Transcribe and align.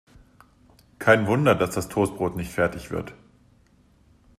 Kein 0.97 1.27
Wunder, 1.27 1.53
dass 1.53 1.75
das 1.75 1.87
Toastbrot 1.87 2.35
nicht 2.35 2.51
fertig 2.51 2.89
wird. 2.89 3.13